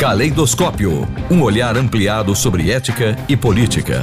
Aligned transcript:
Caleidoscópio 0.00 1.06
um 1.30 1.42
olhar 1.42 1.76
ampliado 1.76 2.34
sobre 2.34 2.70
ética 2.70 3.14
e 3.28 3.36
política. 3.36 4.00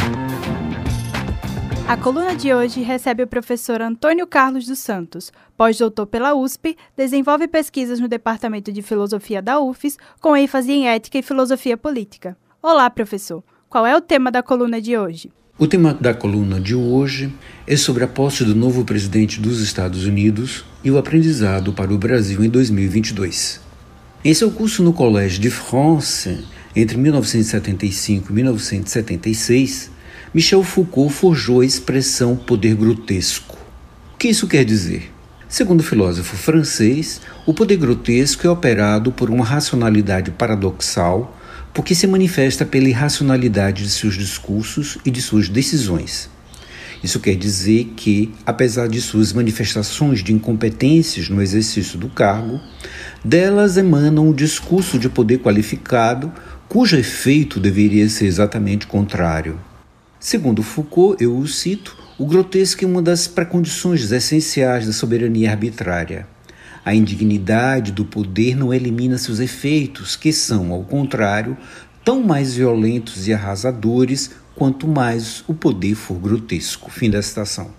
A 1.87 1.97
coluna 1.97 2.35
de 2.35 2.53
hoje 2.53 2.83
recebe 2.83 3.23
o 3.23 3.27
professor 3.27 3.81
Antônio 3.81 4.27
Carlos 4.27 4.67
dos 4.67 4.77
Santos, 4.77 5.31
pós-doutor 5.57 6.05
pela 6.05 6.35
USP, 6.35 6.77
desenvolve 6.95 7.47
pesquisas 7.47 7.99
no 7.99 8.07
Departamento 8.07 8.71
de 8.71 8.83
Filosofia 8.83 9.41
da 9.41 9.59
UFES, 9.59 9.97
com 10.21 10.37
ênfase 10.37 10.71
em 10.71 10.87
ética 10.87 11.17
e 11.17 11.23
filosofia 11.23 11.75
política. 11.75 12.37
Olá, 12.61 12.87
professor. 12.91 13.43
Qual 13.67 13.83
é 13.83 13.97
o 13.97 14.01
tema 14.01 14.29
da 14.29 14.43
coluna 14.43 14.79
de 14.79 14.95
hoje? 14.95 15.31
O 15.57 15.65
tema 15.65 15.95
da 15.95 16.13
coluna 16.13 16.61
de 16.61 16.75
hoje 16.75 17.33
é 17.65 17.75
sobre 17.75 18.03
a 18.03 18.07
posse 18.07 18.45
do 18.45 18.53
novo 18.53 18.85
presidente 18.85 19.41
dos 19.41 19.61
Estados 19.61 20.05
Unidos 20.05 20.63
e 20.83 20.91
o 20.91 20.97
aprendizado 20.99 21.73
para 21.73 21.91
o 21.91 21.97
Brasil 21.97 22.45
em 22.45 22.49
2022. 22.49 23.65
Em 24.25 24.33
seu 24.33 24.49
curso 24.49 24.81
no 24.81 24.91
Collège 24.91 25.39
de 25.39 25.51
France, 25.51 26.43
entre 26.75 26.97
1975 26.97 28.31
e 28.31 28.35
1976, 28.35 29.91
Michel 30.33 30.63
Foucault 30.63 31.13
forjou 31.13 31.61
a 31.61 31.65
expressão 31.65 32.35
poder 32.35 32.75
grotesco. 32.75 33.55
O 34.15 34.17
que 34.17 34.29
isso 34.29 34.47
quer 34.47 34.65
dizer? 34.65 35.13
Segundo 35.47 35.81
o 35.81 35.83
filósofo 35.83 36.35
francês, 36.35 37.21
o 37.45 37.53
poder 37.53 37.77
grotesco 37.77 38.45
é 38.45 38.49
operado 38.49 39.11
por 39.11 39.29
uma 39.29 39.45
racionalidade 39.45 40.31
paradoxal, 40.31 41.37
porque 41.71 41.93
se 41.93 42.07
manifesta 42.07 42.65
pela 42.65 42.89
irracionalidade 42.89 43.83
de 43.83 43.89
seus 43.89 44.15
discursos 44.15 44.97
e 45.05 45.11
de 45.11 45.21
suas 45.21 45.47
decisões. 45.47 46.27
Isso 47.03 47.19
quer 47.19 47.35
dizer 47.35 47.93
que, 47.95 48.33
apesar 48.45 48.87
de 48.87 48.99
suas 49.01 49.31
manifestações 49.31 50.23
de 50.23 50.33
incompetências 50.33 51.29
no 51.29 51.41
exercício 51.41 51.97
do 51.97 52.09
cargo, 52.09 52.59
delas 53.23 53.77
emanam 53.77 54.29
um 54.29 54.33
discurso 54.33 54.97
de 54.97 55.07
poder 55.07 55.39
qualificado 55.39 56.31
cujo 56.67 56.97
efeito 56.97 57.59
deveria 57.59 58.09
ser 58.09 58.25
exatamente 58.25 58.87
contrário. 58.87 59.59
Segundo 60.19 60.63
Foucault, 60.63 61.23
eu 61.23 61.37
o 61.37 61.47
cito, 61.47 61.95
o 62.17 62.25
grotesco 62.25 62.83
é 62.83 62.87
uma 62.87 63.01
das 63.01 63.27
precondições 63.27 64.11
essenciais 64.11 64.87
da 64.87 64.91
soberania 64.91 65.51
arbitrária. 65.51 66.27
A 66.83 66.95
indignidade 66.95 67.91
do 67.91 68.05
poder 68.05 68.55
não 68.55 68.73
elimina 68.73 69.17
seus 69.17 69.39
efeitos, 69.39 70.15
que 70.15 70.31
são, 70.33 70.71
ao 70.71 70.83
contrário, 70.83 71.57
tão 72.07 72.23
mais 72.23 72.55
violentos 72.55 73.27
e 73.27 73.33
arrasadores 73.33 74.31
quanto 74.55 74.87
mais 74.87 75.43
o 75.45 75.53
poder 75.53 75.93
for 75.93 76.17
grotesco. 76.17 76.89
Fim 76.89 77.09
da 77.09 77.21
citação. 77.21 77.69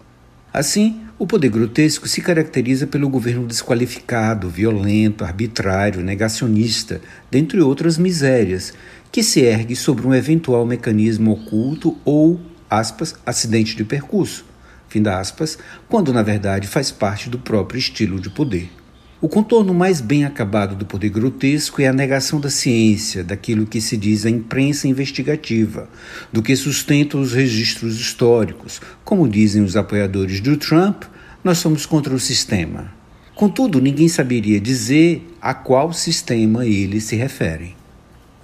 Assim, 0.52 1.00
o 1.18 1.26
poder 1.26 1.48
grotesco 1.48 2.06
se 2.06 2.20
caracteriza 2.20 2.86
pelo 2.86 3.08
governo 3.08 3.46
desqualificado, 3.46 4.50
violento, 4.50 5.24
arbitrário, 5.24 6.02
negacionista, 6.02 7.00
dentre 7.30 7.58
outras 7.62 7.96
misérias, 7.96 8.74
que 9.10 9.22
se 9.22 9.40
ergue 9.40 9.74
sobre 9.74 10.06
um 10.06 10.14
eventual 10.14 10.66
mecanismo 10.66 11.32
oculto 11.32 11.96
ou, 12.04 12.38
aspas, 12.68 13.14
acidente 13.24 13.74
de 13.74 13.82
percurso, 13.82 14.44
fim 14.90 15.00
da 15.00 15.18
aspas, 15.18 15.56
quando 15.88 16.12
na 16.12 16.22
verdade 16.22 16.68
faz 16.68 16.90
parte 16.90 17.30
do 17.30 17.38
próprio 17.38 17.78
estilo 17.78 18.20
de 18.20 18.28
poder. 18.28 18.70
O 19.20 19.28
contorno 19.28 19.74
mais 19.74 20.00
bem 20.00 20.24
acabado 20.24 20.76
do 20.76 20.86
poder 20.86 21.08
grotesco 21.08 21.82
é 21.82 21.88
a 21.88 21.92
negação 21.92 22.38
da 22.38 22.48
ciência, 22.48 23.24
daquilo 23.24 23.66
que 23.66 23.80
se 23.80 23.96
diz 23.96 24.24
a 24.24 24.30
imprensa 24.30 24.86
investigativa, 24.86 25.90
do 26.32 26.40
que 26.40 26.54
sustenta 26.54 27.18
os 27.18 27.32
registros 27.32 27.98
históricos. 27.98 28.80
Como 29.04 29.28
dizem 29.28 29.64
os 29.64 29.76
apoiadores 29.76 30.40
do 30.40 30.56
Trump, 30.56 31.02
nós 31.42 31.58
somos 31.58 31.84
contra 31.84 32.14
o 32.14 32.20
sistema. 32.20 32.92
Contudo, 33.34 33.80
ninguém 33.80 34.06
saberia 34.06 34.60
dizer 34.60 35.26
a 35.42 35.52
qual 35.52 35.92
sistema 35.92 36.64
eles 36.64 37.02
se 37.02 37.16
referem. 37.16 37.74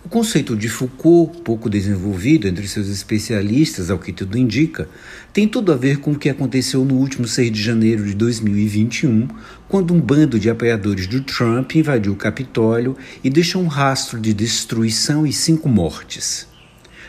O 0.05 0.08
conceito 0.10 0.55
de 0.55 0.69
Foucault, 0.69 1.41
pouco 1.41 1.70
desenvolvido 1.70 2.47
entre 2.47 2.69
seus 2.69 2.88
especialistas, 2.88 3.88
ao 3.88 3.98
que 3.98 4.12
tudo 4.12 4.36
indica, 4.36 4.86
tem 5.33 5.48
tudo 5.48 5.72
a 5.72 5.76
ver 5.76 5.98
com 5.98 6.12
o 6.12 6.19
que 6.19 6.28
aconteceu 6.28 6.84
no 6.84 6.97
último 6.97 7.26
6 7.26 7.50
de 7.50 7.62
janeiro 7.62 8.04
de 8.04 8.12
2021, 8.12 9.26
quando 9.66 9.94
um 9.94 10.00
bando 10.00 10.38
de 10.38 10.50
apoiadores 10.50 11.06
do 11.06 11.22
Trump 11.22 11.75
invadiu 11.75 12.12
o 12.12 12.16
Capitólio 12.16 12.94
e 13.25 13.31
deixou 13.31 13.62
um 13.62 13.66
rastro 13.66 14.20
de 14.20 14.34
destruição 14.34 15.26
e 15.26 15.32
cinco 15.32 15.70
mortes. 15.70 16.47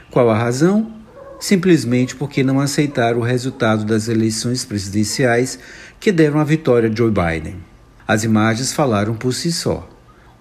Qual 0.10 0.30
a 0.30 0.38
razão? 0.38 0.94
Simplesmente 1.38 2.16
porque 2.16 2.44
não 2.44 2.62
aceitaram 2.62 3.20
o 3.20 3.24
resultado 3.24 3.84
das 3.84 4.08
eleições 4.08 4.64
presidenciais 4.64 5.60
que 6.00 6.14
deram 6.14 6.40
a 6.40 6.46
vitória 6.46 6.90
de 6.90 6.98
Joe 6.98 7.12
Biden. 7.12 7.58
As 8.08 8.24
imagens 8.24 8.72
falaram 8.72 9.16
por 9.16 9.34
si 9.34 9.52
só. 9.52 9.95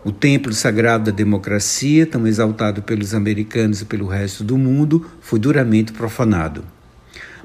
O 0.04 0.12
templo 0.12 0.52
sagrado 0.52 1.10
da 1.10 1.16
democracia, 1.16 2.04
tão 2.04 2.26
exaltado 2.26 2.82
pelos 2.82 3.14
americanos 3.14 3.80
e 3.80 3.86
pelo 3.86 4.06
resto 4.06 4.44
do 4.44 4.58
mundo, 4.58 5.06
foi 5.18 5.38
duramente 5.38 5.94
profanado. 5.94 6.62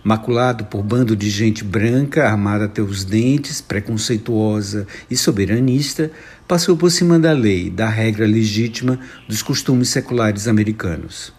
Maculado 0.04 0.66
por 0.66 0.84
bando 0.84 1.16
de 1.16 1.30
gente 1.30 1.64
branca, 1.64 2.28
armada 2.28 2.66
até 2.66 2.82
os 2.82 3.06
dentes, 3.06 3.62
preconceituosa 3.62 4.86
e 5.10 5.16
soberanista, 5.16 6.12
passou 6.50 6.76
por 6.76 6.92
cima 6.92 7.18
da 7.18 7.32
lei, 7.32 7.70
da 7.70 7.88
regra 7.88 8.28
legítima 8.28 9.00
dos 9.26 9.42
costumes 9.42 9.88
seculares 9.88 10.46
americanos. 10.46 11.32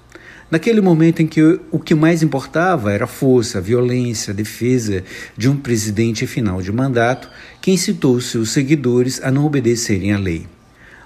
Naquele 0.51 0.81
momento 0.81 1.21
em 1.21 1.27
que 1.27 1.61
o 1.71 1.79
que 1.79 1.95
mais 1.95 2.23
importava 2.23 2.93
era 2.93 3.05
a 3.05 3.07
força, 3.07 3.59
a 3.59 3.61
violência, 3.61 4.33
a 4.33 4.35
defesa 4.35 5.05
de 5.37 5.51
um 5.51 5.57
presidente 5.57 6.27
final 6.27 6.63
de 6.63 6.73
mandato 6.73 7.29
que 7.61 7.71
incitou 7.71 8.19
seus 8.23 8.53
seguidores 8.53 9.23
a 9.23 9.31
não 9.31 9.45
obedecerem 9.45 10.15
à 10.15 10.19
lei. 10.19 10.47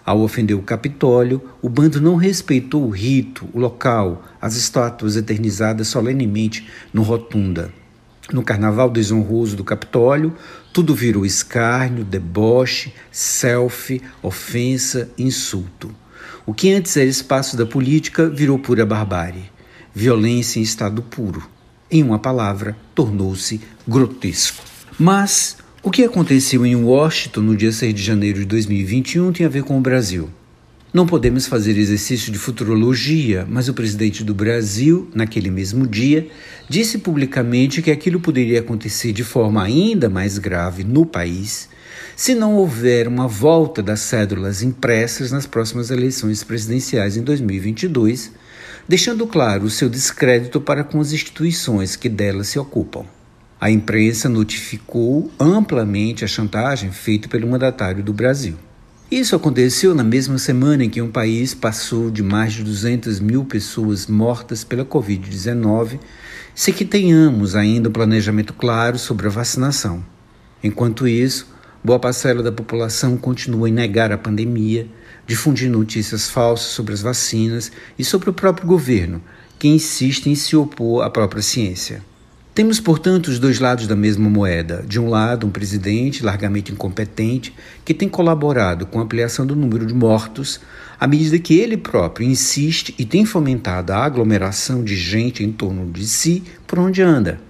Ao 0.04 0.20
ofender 0.20 0.54
o 0.54 0.62
Capitólio, 0.62 1.42
o 1.62 1.69
bando 1.69 1.98
não 2.00 2.16
respeitou 2.16 2.84
o 2.87 2.91
rito, 2.91 3.48
o 3.54 3.59
local, 3.59 4.22
as 4.41 4.54
estátuas 4.54 5.16
eternizadas 5.16 5.88
solenemente 5.88 6.69
no 6.92 7.03
Rotunda. 7.03 7.72
No 8.31 8.42
carnaval 8.42 8.91
desonroso 8.91 9.56
do 9.56 9.65
Capitólio, 9.65 10.34
tudo 10.72 10.94
virou 10.94 11.25
escárnio, 11.25 12.04
deboche, 12.04 12.92
selfie, 13.10 14.03
ofensa, 14.22 15.10
insulto. 15.16 15.94
O 16.44 16.53
que 16.53 16.72
antes 16.72 16.97
era 16.97 17.09
espaço 17.09 17.56
da 17.56 17.65
política 17.65 18.28
virou 18.28 18.59
pura 18.59 18.84
barbárie. 18.84 19.50
Violência 19.94 20.59
em 20.59 20.62
estado 20.62 21.00
puro. 21.03 21.48
Em 21.91 22.03
uma 22.03 22.19
palavra, 22.19 22.76
tornou-se 22.94 23.60
grotesco. 23.86 24.62
Mas 24.98 25.56
o 25.84 25.91
que 25.91 26.03
aconteceu 26.03 26.65
em 26.65 26.75
Washington 26.75 27.43
no 27.43 27.55
dia 27.55 27.71
6 27.71 27.93
de 27.93 28.03
janeiro 28.03 28.39
de 28.39 28.47
2021 28.47 29.31
tem 29.33 29.45
a 29.45 29.50
ver 29.50 29.65
com 29.65 29.77
o 29.77 29.83
Brasil. 29.83 30.31
Não 30.95 31.06
podemos 31.06 31.47
fazer 31.47 31.77
exercício 31.77 32.33
de 32.33 32.39
futurologia, 32.39 33.47
mas 33.47 33.69
o 33.69 33.75
presidente 33.75 34.25
do 34.25 34.34
Brasil, 34.34 35.11
naquele 35.15 35.50
mesmo 35.50 35.87
dia, 35.87 36.27
disse 36.71 36.97
publicamente 36.97 37.83
que 37.83 37.91
aquilo 37.91 38.19
poderia 38.19 38.61
acontecer 38.61 39.12
de 39.12 39.22
forma 39.22 39.62
ainda 39.62 40.09
mais 40.09 40.39
grave 40.39 40.84
no 40.84 41.05
país 41.05 41.69
se 42.16 42.34
não 42.34 42.55
houver 42.55 43.06
uma 43.06 43.28
volta 43.28 43.83
das 43.83 44.01
cédulas 44.01 44.62
impressas 44.62 45.33
nas 45.33 45.47
próximas 45.47 45.91
eleições 45.91 46.43
presidenciais 46.43 47.19
em 47.19 47.22
2022, 47.22 48.33
deixando 48.89 49.27
claro 49.27 49.66
o 49.66 49.71
seu 49.71 49.91
descrédito 49.91 50.62
para 50.62 50.83
com 50.83 50.99
as 50.99 51.12
instituições 51.12 51.95
que 51.95 52.09
delas 52.09 52.49
se 52.49 52.59
ocupam. 52.59 53.05
A 53.64 53.70
imprensa 53.70 54.28
notificou 54.28 55.32
amplamente 55.41 56.22
a 56.22 56.28
chantagem 56.28 56.92
feita 56.92 57.30
pelo 57.30 57.48
mandatário 57.48 58.04
do 58.04 58.12
Brasil. 58.12 58.56
Isso 59.10 59.34
aconteceu 59.34 59.94
na 59.94 60.04
mesma 60.04 60.36
semana 60.36 60.84
em 60.84 60.91
que 60.91 61.00
um 61.00 61.10
país 61.10 61.54
passou 61.54 62.10
de 62.10 62.22
mais 62.22 62.53
de 62.53 62.62
200 62.62 63.20
mil 63.20 63.42
pessoas 63.47 64.06
mortas 64.06 64.64
pela 64.64 64.84
Covid-19, 64.84 65.98
sem 66.54 66.74
que 66.74 66.84
tenhamos 66.84 67.56
ainda 67.56 67.88
um 67.88 67.92
planejamento 67.92 68.53
claro 68.53 68.98
sobre 68.98 69.28
a 69.28 69.30
vacinação. 69.30 70.04
Enquanto 70.62 71.08
isso, 71.08 71.48
boa 71.82 71.98
parcela 71.98 72.42
da 72.42 72.53
população 72.53 73.16
continua 73.16 73.70
em 73.70 73.72
negar 73.72 74.12
a 74.12 74.19
pandemia, 74.19 74.86
difundir 75.26 75.70
notícias 75.70 76.28
falsas 76.28 76.66
sobre 76.66 76.92
as 76.92 77.00
vacinas 77.00 77.72
e 77.98 78.04
sobre 78.04 78.28
o 78.28 78.34
próprio 78.34 78.66
governo, 78.66 79.22
que 79.59 79.68
insiste 79.68 80.27
em 80.27 80.34
se 80.34 80.54
opor 80.54 81.03
à 81.03 81.09
própria 81.09 81.41
ciência. 81.41 82.03
Temos, 82.54 82.78
portanto, 82.78 83.27
os 83.27 83.41
dois 83.41 83.59
lados 83.59 83.89
da 83.89 83.97
mesma 83.97 84.30
moeda. 84.30 84.84
De 84.86 85.01
um 85.01 85.09
lado, 85.09 85.45
um 85.45 85.51
presidente 85.51 86.24
largamente 86.24 86.71
incompetente 86.71 87.53
que 87.84 87.92
tem 87.92 88.09
colaborado 88.09 88.86
com 88.86 89.01
a 89.01 89.03
ampliação 89.03 89.45
do 89.45 89.56
número 89.56 89.84
de 89.84 89.92
mortos, 89.92 90.60
à 91.01 91.04
medida 91.09 91.36
que 91.41 91.59
ele 91.59 91.77
próprio 91.77 92.24
insiste 92.24 92.95
e 92.97 93.04
tem 93.04 93.24
fomentado 93.24 93.92
a 93.92 94.04
aglomeração 94.04 94.84
de 94.84 94.95
gente 94.95 95.42
em 95.42 95.51
torno 95.51 95.91
de 95.91 96.06
si 96.06 96.45
por 96.65 96.78
onde 96.78 97.03
anda. 97.03 97.41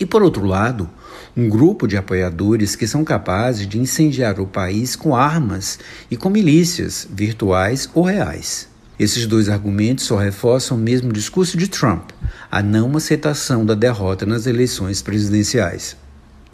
E 0.00 0.06
por 0.06 0.22
outro 0.22 0.46
lado, 0.46 0.88
um 1.36 1.50
grupo 1.50 1.86
de 1.86 1.98
apoiadores 1.98 2.74
que 2.74 2.86
são 2.86 3.04
capazes 3.04 3.68
de 3.68 3.78
incendiar 3.78 4.40
o 4.40 4.46
país 4.46 4.96
com 4.96 5.14
armas 5.14 5.78
e 6.10 6.16
com 6.16 6.30
milícias, 6.30 7.06
virtuais 7.12 7.90
ou 7.92 8.04
reais. 8.04 8.74
Esses 8.98 9.26
dois 9.26 9.48
argumentos 9.48 10.04
só 10.04 10.16
reforçam 10.16 10.76
o 10.76 10.80
mesmo 10.80 11.12
discurso 11.12 11.56
de 11.56 11.68
Trump, 11.68 12.10
a 12.50 12.62
não 12.62 12.96
aceitação 12.96 13.64
da 13.64 13.74
derrota 13.74 14.24
nas 14.24 14.46
eleições 14.46 15.02
presidenciais. 15.02 15.96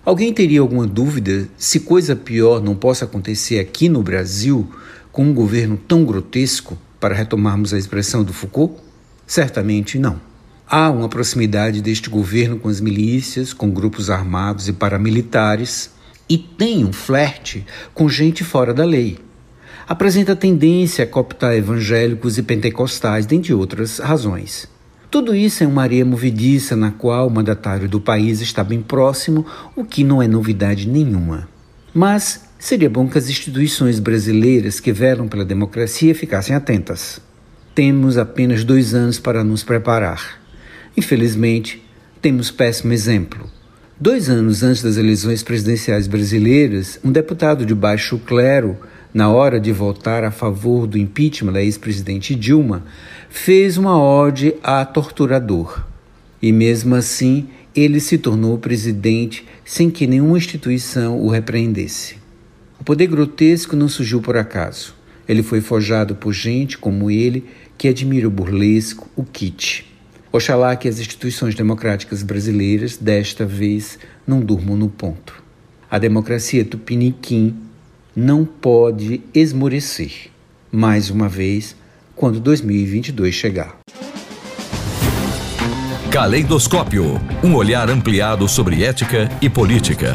Alguém 0.04 0.32
teria 0.32 0.60
alguma 0.60 0.86
dúvida 0.86 1.48
se 1.56 1.80
coisa 1.80 2.16
pior 2.16 2.60
não 2.60 2.74
possa 2.74 3.04
acontecer 3.04 3.58
aqui 3.60 3.88
no 3.88 4.02
Brasil 4.02 4.68
com 5.12 5.24
um 5.24 5.34
governo 5.34 5.76
tão 5.76 6.04
grotesco? 6.04 6.76
para 7.02 7.16
retomarmos 7.16 7.74
a 7.74 7.78
expressão 7.78 8.22
do 8.22 8.32
Foucault? 8.32 8.76
Certamente 9.26 9.98
não. 9.98 10.20
Há 10.68 10.88
uma 10.88 11.08
proximidade 11.08 11.82
deste 11.82 12.08
governo 12.08 12.60
com 12.60 12.68
as 12.68 12.80
milícias, 12.80 13.52
com 13.52 13.72
grupos 13.72 14.08
armados 14.08 14.68
e 14.68 14.72
paramilitares, 14.72 15.90
e 16.28 16.38
tem 16.38 16.84
um 16.84 16.92
flerte 16.92 17.66
com 17.92 18.08
gente 18.08 18.44
fora 18.44 18.72
da 18.72 18.84
lei. 18.84 19.18
Apresenta 19.86 20.36
tendência 20.36 21.04
a 21.04 21.06
cooptar 21.06 21.54
evangélicos 21.54 22.38
e 22.38 22.42
pentecostais, 22.42 23.26
dentre 23.26 23.52
outras 23.52 23.98
razões. 23.98 24.68
Tudo 25.10 25.34
isso 25.34 25.62
é 25.62 25.66
uma 25.66 25.82
areia 25.82 26.04
movediça 26.04 26.74
na 26.74 26.90
qual 26.90 27.26
o 27.26 27.30
mandatário 27.30 27.88
do 27.88 28.00
país 28.00 28.40
está 28.40 28.64
bem 28.64 28.80
próximo, 28.80 29.44
o 29.76 29.84
que 29.84 30.02
não 30.02 30.22
é 30.22 30.26
novidade 30.26 30.88
nenhuma. 30.88 31.46
Mas 31.92 32.44
seria 32.58 32.88
bom 32.88 33.06
que 33.06 33.18
as 33.18 33.28
instituições 33.28 33.98
brasileiras 33.98 34.80
que 34.80 34.90
velam 34.90 35.28
pela 35.28 35.44
democracia 35.44 36.14
ficassem 36.14 36.56
atentas. 36.56 37.20
Temos 37.74 38.16
apenas 38.16 38.64
dois 38.64 38.94
anos 38.94 39.18
para 39.18 39.44
nos 39.44 39.62
preparar. 39.62 40.40
Infelizmente, 40.96 41.82
temos 42.22 42.50
péssimo 42.50 42.92
exemplo. 42.92 43.50
Dois 44.00 44.30
anos 44.30 44.62
antes 44.62 44.82
das 44.82 44.96
eleições 44.96 45.42
presidenciais 45.42 46.06
brasileiras, 46.06 46.98
um 47.04 47.12
deputado 47.12 47.66
de 47.66 47.74
baixo 47.74 48.18
clero, 48.18 48.78
na 49.12 49.30
hora 49.30 49.60
de 49.60 49.72
votar 49.72 50.24
a 50.24 50.30
favor 50.30 50.86
do 50.86 50.96
impeachment 50.96 51.52
da 51.52 51.62
ex-presidente 51.62 52.34
Dilma, 52.34 52.84
fez 53.28 53.76
uma 53.76 54.00
ode 54.00 54.54
a 54.62 54.84
torturador. 54.84 55.84
E 56.40 56.50
mesmo 56.50 56.94
assim, 56.94 57.48
ele 57.74 58.00
se 58.00 58.18
tornou 58.18 58.58
presidente 58.58 59.46
sem 59.64 59.90
que 59.90 60.06
nenhuma 60.06 60.38
instituição 60.38 61.20
o 61.20 61.28
repreendesse. 61.28 62.16
O 62.80 62.84
poder 62.84 63.06
grotesco 63.06 63.76
não 63.76 63.88
surgiu 63.88 64.20
por 64.20 64.36
acaso. 64.36 64.94
Ele 65.28 65.42
foi 65.42 65.60
forjado 65.60 66.16
por 66.16 66.32
gente 66.32 66.76
como 66.76 67.10
ele 67.10 67.44
que 67.78 67.88
admira 67.88 68.26
o 68.26 68.30
burlesco, 68.30 69.08
o 69.14 69.24
kit. 69.24 69.86
Oxalá 70.32 70.74
que 70.74 70.88
as 70.88 70.98
instituições 70.98 71.54
democráticas 71.54 72.22
brasileiras, 72.22 72.96
desta 72.96 73.44
vez, 73.44 73.98
não 74.26 74.40
durmam 74.40 74.76
no 74.76 74.88
ponto. 74.88 75.42
A 75.90 75.98
democracia 75.98 76.64
tupiniquim 76.64 77.54
não 78.14 78.44
pode 78.44 79.22
esmorecer. 79.34 80.30
Mais 80.70 81.10
uma 81.10 81.28
vez, 81.28 81.76
quando 82.14 82.40
2022 82.40 83.34
chegar. 83.34 83.78
Caleidoscópio 86.10 87.20
um 87.42 87.54
olhar 87.54 87.88
ampliado 87.90 88.46
sobre 88.48 88.84
ética 88.84 89.28
e 89.40 89.48
política. 89.48 90.14